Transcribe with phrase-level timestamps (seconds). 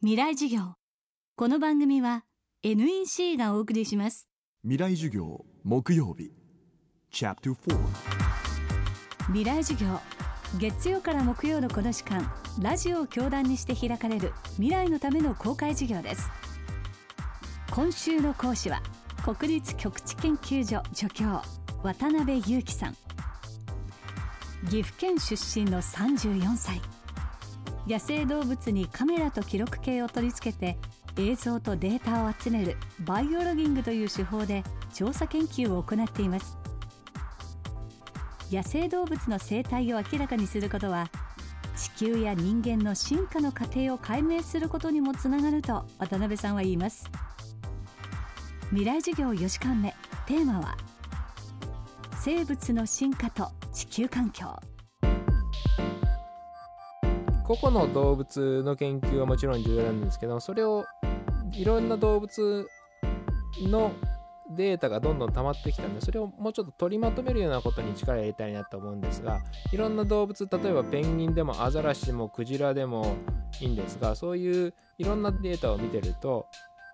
[0.00, 0.74] 未来授業。
[1.34, 2.22] この番組は
[2.62, 4.28] NEC がお送りします。
[4.62, 6.30] 未来授業木曜日。
[7.10, 7.78] チャプター
[9.26, 9.98] 未来授業。
[10.60, 16.30] 月曜から木曜のこの時間ラジオを教壇にして開かれる未来のための公開授業です。
[17.72, 18.80] 今週の講師は
[19.24, 21.42] 国立極地研究所助教
[21.82, 22.96] 渡辺裕樹さん。
[24.70, 26.80] 岐阜県出身の34歳
[27.88, 30.76] 野生動物にカメラと記録計を取り付けて
[31.16, 36.58] 映像とデータを集めるバイオロギングという手法で調査研究を行っています。
[38.52, 41.08] 野生動物の生態を明らかにすることは
[41.76, 47.10] 地球や人間の進化の過程を解明することにもつながると渡辺さんは言います。
[48.68, 49.94] 未来授業4時間目
[50.26, 50.76] テーマは
[52.20, 54.54] 生物の進化と地球環境。
[57.48, 60.84] 個々の動物の研究はもちろん重要なんですけどそれを
[61.52, 62.68] いろんな動物
[63.62, 63.92] の
[64.50, 69.40] データがどんどん溜まってきたんでそれをもうちょっと取りまとめるようなことに力を入れたいなと思うんですが
[69.72, 73.16] いろんな動物例えばペンギンでもアザラシでもクジラでも
[73.62, 76.46] いいんですがそういういろんなデータを見てると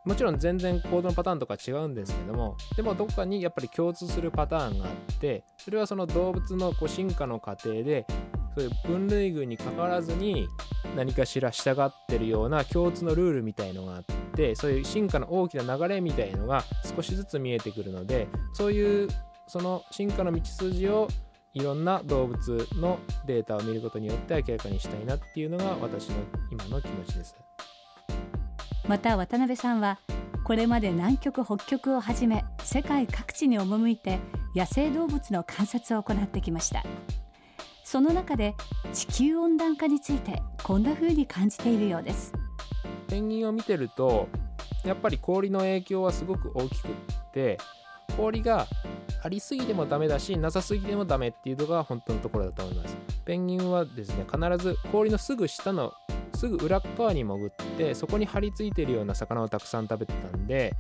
[0.05, 8.07] もちろん全然行動のパターンとか違うんですけどもでもどこかにやっぱり共通するパターンがあってそれはその動物のこう進化の過程で
[8.55, 10.49] そういう分類群にかかわらずに
[10.97, 14.05] 何かしら従ってるような共通のルールみたいのがあっ
[14.37, 16.65] てそういう進化の大きな流れみたいのが
[16.97, 19.09] 少しずつ見えてくるのでそういう
[19.47, 21.09] その進化の道筋を
[21.53, 26.17] いろんな動物のデータを見ることによって明らかにしたいなっていうのが私の
[26.51, 27.37] 今の気持ちです。
[28.89, 29.99] また渡辺さんは
[30.45, 34.19] これまで南極北極をはじめ世界各地に赴いて
[34.55, 36.85] 野生動物の観察を行ってきました。
[37.85, 38.57] その中で
[38.93, 42.33] 地球温暖化についてこんな風に感じているようです。
[43.09, 44.27] ペンギンを見てると
[44.85, 46.91] やっぱり氷の影響はすごく大きくっ
[47.33, 47.59] て
[48.17, 48.67] 氷が
[49.23, 52.97] ありすぎてもダメだしなさすぎてもダメっていうのが本当のところだと思います。
[53.27, 55.93] ペンギンはですね必ず氷のすぐ下の
[56.35, 60.75] すぐ裏側に潜ってそこに張り付いてるような魚をたくさん食べてたんで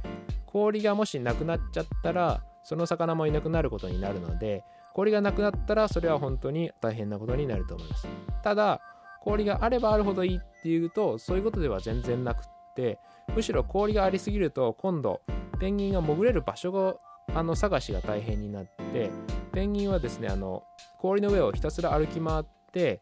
[0.46, 8.08] 氷がもしなくなっちゃったらその魚もいなくなることになるので氷がなくなったらそれは本当に大変なことになると思います。
[8.42, 8.80] ただ
[9.20, 12.98] 氷があればあるほどいいっていうとそういうことでは全然なくって
[13.34, 15.20] むしろ氷がありすぎると今度
[15.58, 16.94] ペンギンが潜れる場所が
[17.34, 19.10] あの探しが大変になって
[19.52, 20.62] ペンギンはですねあの
[21.00, 23.00] 氷の上をひたすら歩き回って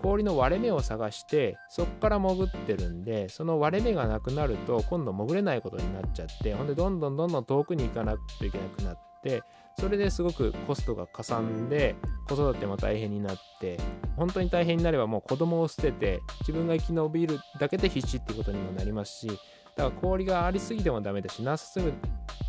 [0.00, 9.42] 氷の割れ目を探してそこから潜ってるんでその割れ目がなくなると今度潜れないことになっちゃってほんでどんどんどんどん遠くに行かなきゃいけなくなって
[9.78, 11.96] それですごくコストがかさんで
[12.28, 13.78] 子育ても大変になって
[14.16, 19.38] 本当に大変になればもう子供を捨てて自分が生き延びるだけで必死っていうことにもなりますしだか
[19.76, 21.92] ら氷がありすぎてもダメだしなさすぎ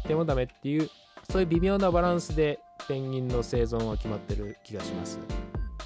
[0.08, 0.90] てもダメっていう
[1.30, 5.20] そういう微妙なバランスでペンギンの生存は決まってる気がします。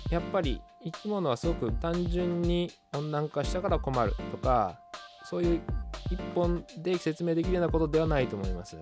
[0.10, 4.80] やっぱり生き物はすごく単純に温暖化したから困るとか
[5.24, 5.62] そういう
[6.10, 8.78] 一本で説明できるようなことではないと思います。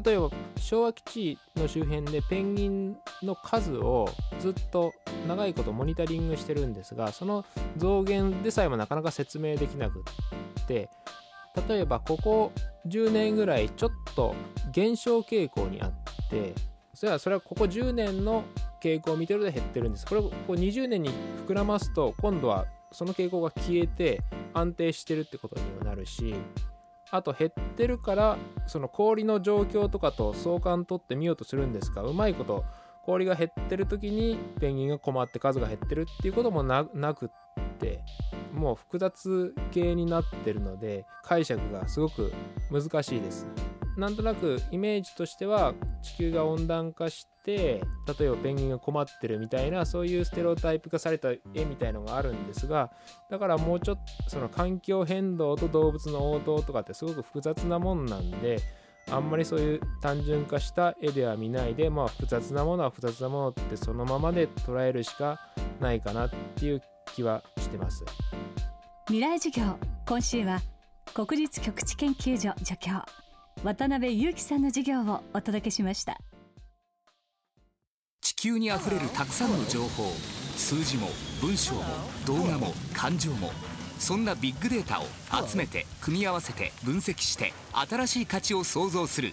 [0.00, 4.08] 例えば昭和基地の周辺でペンギンの数を
[4.40, 4.92] ずっと
[5.28, 7.44] 長いことモニタリングしてるんですがその
[7.76, 10.04] 増減でさえもなかなか説明できなく
[10.62, 10.88] って
[11.68, 12.52] 例えばここ
[12.86, 14.34] 10年ぐらいちょっと
[14.72, 15.92] 減少傾向にあっ
[16.30, 16.54] て
[16.94, 18.44] それはそれはここ10年の
[18.82, 20.06] 傾向を見てると減ってるんです。
[20.06, 21.10] これをこう20年に
[21.46, 26.34] 膨らますと今度はその傾向が消えて安定してるってことにもなるし
[27.12, 32.64] あと減ってるからその氷の状況とかと相関取ってみようとするんですがうまいこと
[33.04, 36.84] 氷が減ってる時にペンギンが困って数が減ってるっていうこともな
[37.14, 37.28] くっ
[37.78, 38.00] て
[38.54, 42.32] もう複雑系になってるので解釈がすごく
[42.70, 43.46] 難しいです。
[43.96, 47.82] なんとなくイメージとしては地球が温暖化して
[48.18, 52.90] 例えばペンギンが困ってるみたいなそういうステレオタイプ化された絵みたいのがあるんですが
[53.30, 58.58] だからもうちょっとその環境変動と動物の応答とかってすごく複雑なもんなんで
[59.10, 65.40] あんまりそういう単純化した絵では見ないで、まあ、複雑なものは複雑なものってそのままで捉えるしか
[65.80, 66.82] ないかなっていう
[67.14, 68.04] 気はしてます。
[69.06, 69.76] 未来授業。
[70.06, 70.60] 今週は
[71.12, 72.92] 国立極地研究所助教。
[73.62, 76.18] 渡辺裕樹さんの授業をお届けしました。
[78.20, 80.12] 地球にあふれるたくさんの情報
[80.56, 81.08] 数字も
[81.40, 81.82] 文章も
[82.26, 83.50] 動画も感情も。
[83.98, 85.04] そんなビッグデータを
[85.46, 89.32] 集めて組み合わせて分析して新しい価値を創造する。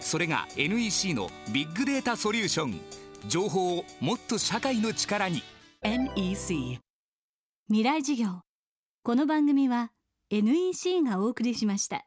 [0.00, 2.80] それが NEC のビッグデータソリューション。
[3.28, 5.42] 情報をもっと社会の力に。
[5.82, 6.78] NEC
[7.68, 8.40] 未来授業。
[9.02, 9.92] この番組は
[10.30, 12.04] NEC がお送りしました